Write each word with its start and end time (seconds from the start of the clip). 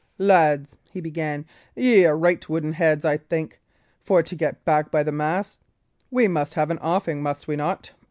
"Lads," 0.17 0.77
he 0.91 0.99
began, 0.99 1.45
"y' 1.75 2.05
are 2.05 2.17
right 2.17 2.49
wooden 2.49 2.73
heads, 2.73 3.05
I 3.05 3.17
think. 3.17 3.59
For 4.03 4.23
to 4.23 4.35
get 4.35 4.65
back, 4.65 4.89
by 4.89 5.03
the 5.03 5.11
mass, 5.11 5.59
we 6.09 6.27
must 6.27 6.55
have 6.55 6.71
an 6.71 6.79
offing, 6.79 7.21
must 7.21 7.47
we 7.47 7.55
not? 7.55 7.91